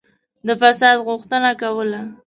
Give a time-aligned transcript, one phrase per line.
[0.47, 2.01] د فساد غوښتنه کوله.